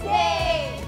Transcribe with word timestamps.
Day! 0.00 0.80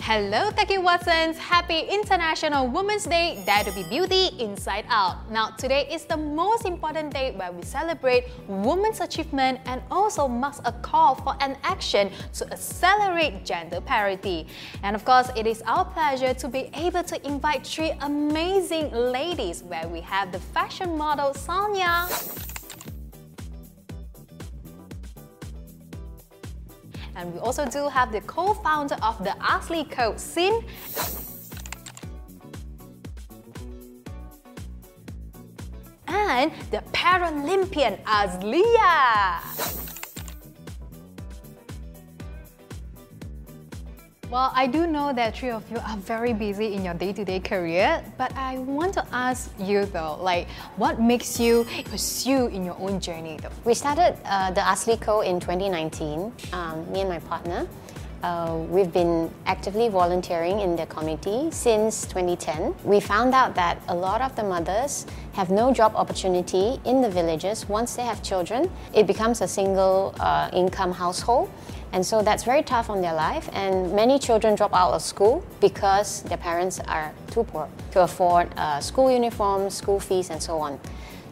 Hello, 0.00 0.52
Kaki 0.52 0.78
Watsons! 0.78 1.36
Happy 1.36 1.80
International 1.80 2.68
Women's 2.68 3.04
Day, 3.04 3.42
Dare 3.44 3.64
to 3.64 3.72
be 3.72 3.82
Beauty 3.84 4.30
Inside 4.38 4.84
Out. 4.88 5.28
Now, 5.32 5.50
today 5.50 5.88
is 5.90 6.04
the 6.04 6.16
most 6.16 6.64
important 6.64 7.12
day 7.12 7.32
where 7.32 7.50
we 7.50 7.62
celebrate 7.62 8.24
women's 8.46 9.00
achievement 9.00 9.58
and 9.66 9.82
also 9.90 10.28
marks 10.28 10.60
a 10.64 10.70
call 10.72 11.16
for 11.16 11.36
an 11.40 11.56
action 11.64 12.10
to 12.34 12.46
accelerate 12.52 13.44
gender 13.44 13.80
parity. 13.80 14.46
And 14.84 14.94
of 14.94 15.04
course, 15.04 15.28
it 15.34 15.46
is 15.46 15.60
our 15.62 15.84
pleasure 15.84 16.34
to 16.34 16.48
be 16.48 16.70
able 16.74 17.02
to 17.02 17.26
invite 17.26 17.66
three 17.66 17.92
amazing 18.02 18.92
ladies 18.92 19.64
where 19.64 19.88
we 19.88 20.00
have 20.02 20.30
the 20.30 20.38
fashion 20.38 20.96
model 20.96 21.34
Sonya. 21.34 22.06
And 27.16 27.32
we 27.32 27.40
also 27.40 27.64
do 27.64 27.88
have 27.88 28.12
the 28.12 28.20
co-founder 28.20 28.96
of 29.02 29.24
the 29.24 29.30
Asli 29.40 29.90
Co, 29.90 30.12
Xin. 30.12 30.62
And 36.06 36.52
the 36.70 36.82
Paralympian 36.92 38.02
Azlia. 38.04 39.40
Well, 44.28 44.50
I 44.56 44.66
do 44.66 44.88
know 44.88 45.12
that 45.12 45.36
three 45.36 45.50
of 45.50 45.62
you 45.70 45.76
are 45.76 45.96
very 45.98 46.32
busy 46.32 46.74
in 46.74 46.84
your 46.84 46.94
day-to-day 46.94 47.38
career, 47.40 48.02
but 48.18 48.34
I 48.34 48.58
want 48.58 48.92
to 48.94 49.06
ask 49.12 49.52
you 49.56 49.86
though, 49.86 50.18
like, 50.20 50.48
what 50.74 51.00
makes 51.00 51.38
you 51.38 51.64
pursue 51.84 52.48
in 52.48 52.64
your 52.64 52.76
own 52.80 52.98
journey 52.98 53.38
though? 53.40 53.54
We 53.64 53.74
started 53.74 54.18
uh, 54.24 54.50
the 54.50 54.62
Asli 54.62 55.00
Co 55.00 55.20
in 55.20 55.38
2019, 55.38 56.32
um, 56.52 56.90
me 56.90 57.02
and 57.02 57.08
my 57.08 57.20
partner. 57.20 57.68
Uh, 58.26 58.56
we've 58.68 58.92
been 58.92 59.30
actively 59.46 59.88
volunteering 59.88 60.58
in 60.58 60.74
the 60.74 60.84
community 60.86 61.48
since 61.52 62.02
2010. 62.06 62.74
We 62.82 62.98
found 62.98 63.32
out 63.34 63.54
that 63.54 63.80
a 63.86 63.94
lot 63.94 64.20
of 64.20 64.34
the 64.34 64.42
mothers 64.42 65.06
have 65.34 65.48
no 65.48 65.72
job 65.72 65.94
opportunity 65.94 66.80
in 66.84 67.00
the 67.00 67.08
villages. 67.08 67.68
Once 67.68 67.94
they 67.94 68.02
have 68.02 68.24
children, 68.24 68.68
it 68.92 69.06
becomes 69.06 69.42
a 69.42 69.46
single 69.46 70.12
uh, 70.18 70.50
income 70.52 70.90
household. 70.90 71.48
And 71.92 72.04
so 72.04 72.20
that's 72.20 72.42
very 72.42 72.64
tough 72.64 72.90
on 72.90 73.00
their 73.00 73.14
life. 73.14 73.48
And 73.52 73.92
many 73.94 74.18
children 74.18 74.56
drop 74.56 74.74
out 74.74 74.92
of 74.92 75.02
school 75.02 75.44
because 75.60 76.22
their 76.22 76.38
parents 76.38 76.80
are 76.80 77.12
too 77.30 77.44
poor 77.44 77.68
to 77.92 78.02
afford 78.02 78.52
uh, 78.56 78.80
school 78.80 79.08
uniforms, 79.08 79.74
school 79.74 80.00
fees, 80.00 80.30
and 80.30 80.42
so 80.42 80.58
on. 80.58 80.80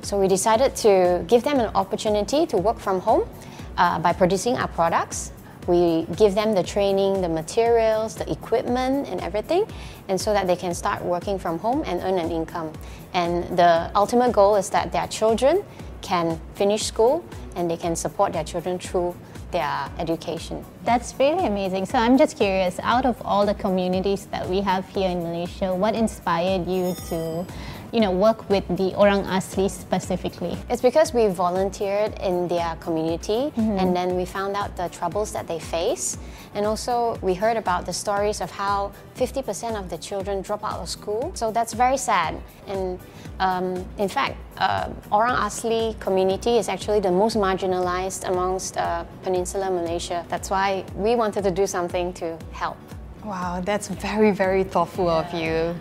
So 0.02 0.20
we 0.20 0.28
decided 0.28 0.76
to 0.76 1.24
give 1.26 1.42
them 1.42 1.58
an 1.58 1.74
opportunity 1.74 2.46
to 2.46 2.56
work 2.56 2.78
from 2.78 3.00
home 3.00 3.28
uh, 3.76 3.98
by 3.98 4.12
producing 4.12 4.54
our 4.58 4.68
products. 4.68 5.32
We 5.66 6.06
give 6.16 6.34
them 6.34 6.54
the 6.54 6.62
training, 6.62 7.20
the 7.20 7.28
materials, 7.28 8.16
the 8.16 8.30
equipment, 8.30 9.08
and 9.08 9.20
everything, 9.20 9.66
and 10.08 10.20
so 10.20 10.32
that 10.32 10.46
they 10.46 10.56
can 10.56 10.74
start 10.74 11.02
working 11.02 11.38
from 11.38 11.58
home 11.58 11.82
and 11.86 12.00
earn 12.02 12.18
an 12.18 12.30
income. 12.30 12.72
And 13.14 13.56
the 13.56 13.90
ultimate 13.94 14.32
goal 14.32 14.56
is 14.56 14.70
that 14.70 14.92
their 14.92 15.06
children 15.08 15.64
can 16.02 16.38
finish 16.54 16.84
school 16.84 17.24
and 17.56 17.70
they 17.70 17.76
can 17.76 17.96
support 17.96 18.32
their 18.32 18.44
children 18.44 18.78
through 18.78 19.14
their 19.52 19.88
education. 19.98 20.64
That's 20.84 21.14
really 21.18 21.46
amazing. 21.46 21.86
So 21.86 21.96
I'm 21.96 22.18
just 22.18 22.36
curious, 22.36 22.78
out 22.82 23.06
of 23.06 23.16
all 23.24 23.46
the 23.46 23.54
communities 23.54 24.26
that 24.26 24.46
we 24.48 24.60
have 24.60 24.86
here 24.88 25.08
in 25.08 25.22
Malaysia, 25.22 25.74
what 25.74 25.94
inspired 25.94 26.66
you 26.66 26.94
to 27.08 27.46
you 27.94 28.00
know, 28.00 28.10
work 28.10 28.50
with 28.50 28.66
the 28.76 28.92
Orang 28.96 29.22
Asli 29.22 29.70
specifically? 29.70 30.58
It's 30.68 30.82
because 30.82 31.14
we 31.14 31.28
volunteered 31.28 32.18
in 32.18 32.48
their 32.48 32.74
community 32.80 33.52
mm-hmm. 33.54 33.78
and 33.78 33.94
then 33.94 34.16
we 34.16 34.24
found 34.24 34.56
out 34.56 34.76
the 34.76 34.88
troubles 34.88 35.32
that 35.32 35.46
they 35.46 35.60
face. 35.60 36.18
And 36.54 36.66
also, 36.66 37.16
we 37.22 37.34
heard 37.34 37.56
about 37.56 37.86
the 37.86 37.92
stories 37.92 38.40
of 38.40 38.50
how 38.50 38.90
50% 39.14 39.78
of 39.78 39.90
the 39.90 39.98
children 39.98 40.42
drop 40.42 40.64
out 40.64 40.80
of 40.80 40.88
school. 40.88 41.30
So 41.34 41.52
that's 41.52 41.72
very 41.72 41.96
sad. 41.96 42.34
And 42.66 42.98
um, 43.38 43.86
in 43.98 44.08
fact, 44.08 44.36
uh, 44.58 44.90
Orang 45.12 45.36
Asli 45.36 45.98
community 46.00 46.58
is 46.58 46.68
actually 46.68 46.98
the 46.98 47.12
most 47.12 47.36
marginalized 47.36 48.28
amongst 48.28 48.76
uh, 48.76 49.04
Peninsular 49.22 49.70
Malaysia. 49.70 50.24
That's 50.28 50.50
why 50.50 50.84
we 50.96 51.14
wanted 51.14 51.44
to 51.44 51.52
do 51.52 51.66
something 51.66 52.12
to 52.14 52.36
help. 52.50 52.76
Wow, 53.24 53.62
that's 53.64 53.86
very, 53.86 54.32
very 54.32 54.64
thoughtful 54.64 55.08
of 55.08 55.32
you 55.32 55.76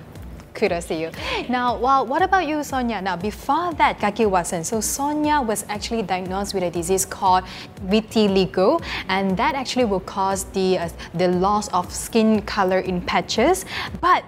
kudos 0.54 0.86
to 0.86 0.96
you. 0.96 1.12
Now, 1.50 1.78
well, 1.78 2.06
what 2.06 2.22
about 2.22 2.48
you, 2.48 2.64
Sonya? 2.64 3.02
Now, 3.02 3.16
before 3.16 3.74
that, 3.74 4.00
Kaki 4.00 4.26
Watson, 4.26 4.64
so 4.64 4.82
Sonya 4.82 5.42
was 5.42 5.66
actually 5.70 6.04
diagnosed 6.04 6.54
with 6.54 6.64
a 6.64 6.72
disease 6.72 7.06
called 7.06 7.44
vitiligo, 7.88 8.82
and 9.10 9.36
that 9.38 9.56
actually 9.56 9.86
will 9.86 10.00
cause 10.00 10.46
the, 10.54 10.78
uh, 10.78 10.90
the 11.16 11.28
loss 11.28 11.68
of 11.70 11.92
skin 11.92 12.42
color 12.44 12.80
in 12.80 13.02
patches. 13.02 13.66
But 14.02 14.24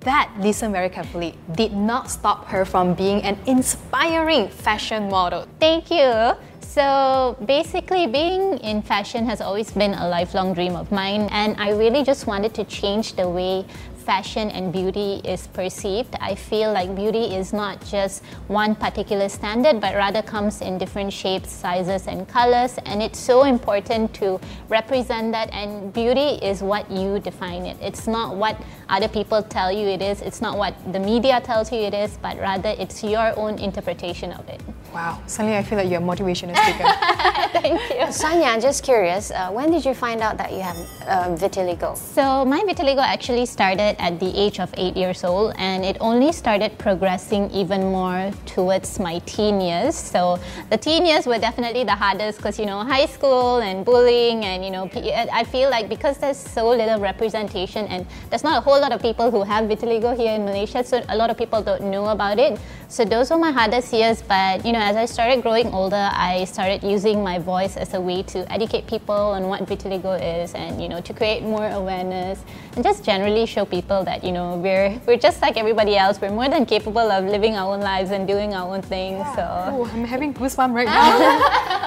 that, 0.00 0.32
listen 0.38 0.70
very 0.70 0.88
carefully, 0.88 1.34
did 1.54 1.72
not 1.72 2.10
stop 2.10 2.46
her 2.46 2.64
from 2.64 2.94
being 2.94 3.22
an 3.22 3.36
inspiring 3.46 4.48
fashion 4.48 5.08
model. 5.10 5.48
Thank 5.58 5.90
you. 5.90 6.34
So 6.60 7.36
basically, 7.46 8.06
being 8.06 8.58
in 8.58 8.82
fashion 8.82 9.24
has 9.26 9.40
always 9.40 9.70
been 9.70 9.94
a 9.94 10.08
lifelong 10.08 10.52
dream 10.52 10.76
of 10.76 10.92
mine, 10.92 11.22
and 11.32 11.56
I 11.58 11.70
really 11.70 12.04
just 12.04 12.26
wanted 12.26 12.54
to 12.54 12.64
change 12.64 13.14
the 13.14 13.28
way 13.28 13.64
fashion 14.06 14.50
and 14.50 14.72
beauty 14.72 15.20
is 15.24 15.48
perceived. 15.48 16.14
I 16.20 16.36
feel 16.36 16.72
like 16.72 16.94
beauty 16.94 17.34
is 17.34 17.52
not 17.52 17.84
just 17.84 18.24
one 18.46 18.76
particular 18.76 19.28
standard, 19.28 19.80
but 19.80 19.96
rather 19.96 20.22
comes 20.22 20.60
in 20.60 20.78
different 20.78 21.12
shapes, 21.12 21.50
sizes, 21.50 22.06
and 22.06 22.28
colors. 22.28 22.78
And 22.86 23.02
it's 23.02 23.18
so 23.18 23.42
important 23.42 24.14
to 24.14 24.40
represent 24.68 25.32
that. 25.32 25.52
And 25.52 25.92
beauty 25.92 26.38
is 26.50 26.62
what 26.62 26.88
you 26.88 27.18
define 27.18 27.66
it. 27.66 27.76
It's 27.82 28.06
not 28.06 28.36
what 28.36 28.56
other 28.88 29.08
people 29.08 29.42
tell 29.42 29.72
you 29.72 29.88
it 29.88 30.00
is, 30.00 30.22
it's 30.22 30.40
not 30.40 30.56
what 30.56 30.74
the 30.92 31.00
media 31.00 31.40
tells 31.40 31.72
you 31.72 31.80
it 31.80 31.94
is, 31.94 32.16
but 32.22 32.38
rather 32.38 32.74
it's 32.78 33.02
your 33.02 33.36
own 33.36 33.58
interpretation 33.58 34.32
of 34.32 34.48
it. 34.48 34.62
Wow, 34.96 35.20
suddenly 35.26 35.58
I 35.58 35.62
feel 35.62 35.76
like 35.76 35.90
you're 35.90 36.00
a 36.00 36.02
motivational 36.02 36.56
speaker. 36.56 36.88
Thank 37.60 37.80
you. 37.92 38.10
Sonya, 38.10 38.46
I'm 38.46 38.62
just 38.62 38.82
curious, 38.82 39.30
uh, 39.30 39.50
when 39.50 39.70
did 39.70 39.84
you 39.84 39.92
find 39.92 40.22
out 40.22 40.38
that 40.38 40.52
you 40.52 40.60
have 40.60 40.76
uh, 41.06 41.36
vitiligo? 41.36 41.94
So 41.98 42.46
my 42.46 42.60
vitiligo 42.60 43.04
actually 43.04 43.44
started 43.44 44.00
at 44.00 44.18
the 44.18 44.32
age 44.34 44.58
of 44.58 44.72
eight 44.78 44.96
years 44.96 45.22
old, 45.22 45.52
and 45.58 45.84
it 45.84 45.98
only 46.00 46.32
started 46.32 46.78
progressing 46.78 47.50
even 47.50 47.82
more 47.92 48.30
towards 48.46 48.98
my 48.98 49.18
teen 49.26 49.60
years. 49.60 49.94
So 49.94 50.38
the 50.70 50.78
teen 50.78 51.04
years 51.04 51.26
were 51.26 51.38
definitely 51.38 51.84
the 51.84 51.94
hardest 51.94 52.38
because 52.38 52.58
you 52.58 52.64
know 52.64 52.80
high 52.80 53.04
school 53.04 53.58
and 53.58 53.84
bullying, 53.84 54.46
and 54.46 54.64
you 54.64 54.70
know 54.70 54.88
I 55.30 55.44
feel 55.44 55.68
like 55.68 55.90
because 55.90 56.16
there's 56.16 56.38
so 56.38 56.70
little 56.70 57.00
representation, 57.00 57.84
and 57.88 58.06
there's 58.30 58.44
not 58.44 58.56
a 58.56 58.60
whole 58.62 58.80
lot 58.80 58.92
of 58.92 59.02
people 59.02 59.30
who 59.30 59.42
have 59.42 59.68
vitiligo 59.68 60.16
here 60.16 60.34
in 60.34 60.46
Malaysia, 60.46 60.82
so 60.82 61.04
a 61.10 61.16
lot 61.18 61.28
of 61.28 61.36
people 61.36 61.60
don't 61.60 61.82
know 61.82 62.06
about 62.06 62.38
it. 62.38 62.58
So 62.88 63.04
those 63.04 63.30
were 63.30 63.36
my 63.38 63.50
hardest 63.50 63.92
years. 63.92 64.22
But 64.22 64.64
you 64.64 64.72
know, 64.72 64.85
as 64.86 64.94
I 64.94 65.04
started 65.04 65.42
growing 65.42 65.74
older, 65.74 66.06
I 66.14 66.44
started 66.44 66.84
using 66.84 67.18
my 67.24 67.40
voice 67.40 67.76
as 67.76 67.92
a 67.94 68.00
way 68.00 68.22
to 68.30 68.46
educate 68.46 68.86
people 68.86 69.34
on 69.34 69.48
what 69.50 69.66
vitiligo 69.66 70.14
is, 70.14 70.54
and 70.54 70.80
you 70.80 70.88
know, 70.88 71.00
to 71.00 71.12
create 71.12 71.42
more 71.42 71.66
awareness 71.66 72.38
and 72.76 72.84
just 72.84 73.02
generally 73.02 73.46
show 73.46 73.64
people 73.66 74.04
that 74.04 74.22
you 74.22 74.30
know 74.30 74.54
we're 74.62 74.94
we're 75.02 75.18
just 75.18 75.42
like 75.42 75.56
everybody 75.58 75.96
else. 75.98 76.22
We're 76.22 76.30
more 76.30 76.48
than 76.48 76.64
capable 76.66 77.10
of 77.10 77.26
living 77.26 77.56
our 77.58 77.74
own 77.74 77.82
lives 77.82 78.12
and 78.14 78.30
doing 78.30 78.54
our 78.54 78.70
own 78.70 78.80
thing. 78.80 79.18
Yeah. 79.18 79.34
So 79.34 79.42
oh, 79.74 79.90
I'm 79.90 80.06
having 80.06 80.30
goosebumps 80.32 80.70
right 80.78 80.86
now. 81.02 81.18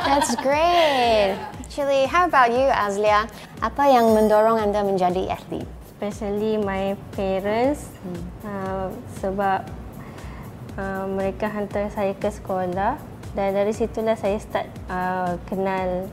That's 0.04 0.36
great. 0.44 1.40
Actually, 1.64 2.04
how 2.04 2.28
about 2.28 2.52
you, 2.52 2.68
Azlia? 2.68 3.32
Apa 3.64 3.96
yang 3.96 4.12
mendorong 4.12 4.60
anda 4.60 4.84
menjadi 4.84 5.32
atlet? 5.32 5.64
Especially 5.88 6.60
my 6.60 7.00
parents, 7.16 7.96
hmm. 8.04 8.20
uh, 8.44 8.92
sebab 9.24 9.79
uh, 10.80 11.06
mereka 11.12 11.52
hantar 11.52 11.92
saya 11.92 12.16
ke 12.16 12.32
sekolah 12.32 12.96
dan 13.36 13.50
dari 13.52 13.76
situlah 13.76 14.16
saya 14.16 14.40
start 14.40 14.68
uh, 14.88 15.36
kenal 15.52 16.08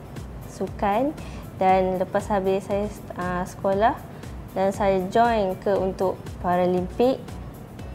sukan 0.51 1.15
dan 1.57 1.97
lepas 1.97 2.27
habis 2.29 2.67
saya 2.67 2.91
uh, 3.17 3.43
sekolah 3.47 3.95
dan 4.53 4.69
saya 4.75 5.01
join 5.09 5.55
ke 5.57 5.71
untuk 5.73 6.19
Paralimpik 6.43 7.17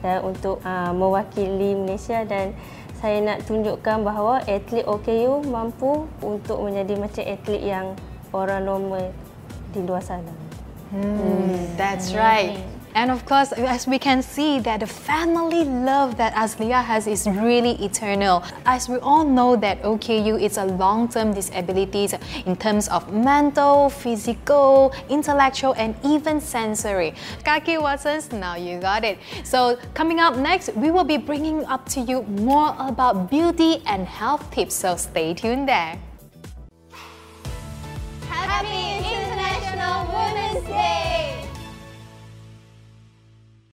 dan 0.03 0.25
untuk 0.27 0.59
uh, 0.67 0.91
mewakili 0.91 1.79
Malaysia 1.79 2.27
dan 2.27 2.57
saya 2.99 3.19
nak 3.19 3.43
tunjukkan 3.47 4.07
bahawa 4.07 4.43
atlet 4.47 4.87
OKU 4.87 5.43
mampu 5.47 6.07
untuk 6.23 6.63
menjadi 6.63 6.95
macam 6.99 7.25
atlet 7.27 7.63
yang 7.63 7.87
orang 8.31 8.63
normal 8.63 9.11
di 9.75 9.81
luar 9.83 10.03
sana. 10.03 10.31
Hmm, 10.95 11.75
that's 11.75 12.15
right. 12.15 12.59
And 12.95 13.11
of 13.11 13.25
course, 13.25 13.53
as 13.53 13.87
we 13.87 13.99
can 13.99 14.23
see 14.23 14.61
that 14.61 14.81
the 14.81 14.87
family 14.87 15.65
love 15.65 16.17
that 16.19 16.35
Azlia 16.35 16.85
has 16.85 17.07
is 17.07 17.27
really 17.27 17.73
eternal. 17.83 18.45
As 18.67 18.89
we 18.89 18.97
all 18.99 19.25
know 19.25 19.57
that 19.57 19.83
OKU 19.83 20.41
is 20.41 20.59
a 20.59 20.65
long-term 20.65 21.33
disabilities 21.33 22.15
in 22.45 22.57
terms 22.57 22.89
of 22.89 23.13
mental, 23.13 23.89
physical, 23.89 24.93
intellectual, 25.09 25.75
and 25.75 25.95
even 26.05 26.41
sensory. 26.41 27.15
Kaki 27.45 27.79
Watsons, 27.79 28.33
now 28.33 28.57
you 28.57 28.79
got 28.79 29.05
it. 29.05 29.19
So 29.43 29.79
coming 29.95 30.21
up 30.21 30.37
next, 30.37 30.75
we 30.77 30.91
will 30.91 31.05
be 31.05 31.17
bringing 31.17 31.65
up 31.65 31.89
to 31.91 32.01
you 32.01 32.23
more 32.23 32.77
about 32.79 33.31
beauty 33.31 33.83
and 33.87 34.07
health 34.07 34.51
tips. 34.51 34.75
So 34.75 34.97
stay 34.97 35.35
tuned 35.35 35.69
there. 35.69 35.99
Happy 38.29 39.03